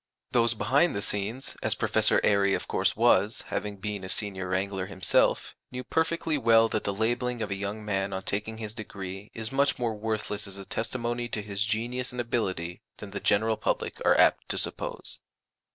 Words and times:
Those 0.31 0.55
behind 0.55 0.95
the 0.95 1.01
scenes, 1.03 1.55
as 1.61 1.75
Professor 1.75 2.19
Airy 2.23 2.55
of 2.55 2.67
course 2.67 2.95
was, 2.95 3.43
having 3.49 3.77
been 3.77 4.03
a 4.03 4.09
Senior 4.09 4.47
Wrangler 4.47 4.87
himself, 4.87 5.53
knew 5.71 5.83
perfectly 5.83 6.39
well 6.39 6.67
that 6.69 6.85
the 6.85 6.91
labelling 6.91 7.43
of 7.43 7.51
a 7.51 7.55
young 7.55 7.85
man 7.85 8.11
on 8.11 8.23
taking 8.23 8.57
his 8.57 8.73
degree 8.73 9.29
is 9.35 9.51
much 9.51 9.77
more 9.77 9.93
worthless 9.93 10.47
as 10.47 10.57
a 10.57 10.65
testimony 10.65 11.29
to 11.29 11.43
his 11.43 11.65
genius 11.65 12.11
and 12.11 12.19
ability 12.19 12.81
than 12.97 13.11
the 13.11 13.19
general 13.19 13.57
public 13.57 14.01
are 14.03 14.17
apt 14.17 14.49
to 14.49 14.57
suppose. 14.57 15.19